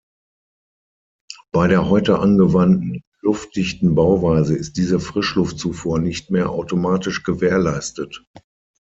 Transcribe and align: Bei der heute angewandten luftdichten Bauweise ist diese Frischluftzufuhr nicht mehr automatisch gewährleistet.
Bei 1.51 1.67
der 1.67 1.87
heute 1.87 2.17
angewandten 2.17 3.03
luftdichten 3.21 3.93
Bauweise 3.93 4.57
ist 4.57 4.77
diese 4.77 4.99
Frischluftzufuhr 4.99 5.99
nicht 5.99 6.31
mehr 6.31 6.49
automatisch 6.49 7.21
gewährleistet. 7.21 8.25